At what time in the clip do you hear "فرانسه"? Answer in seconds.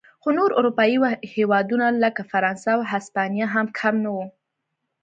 2.31-2.67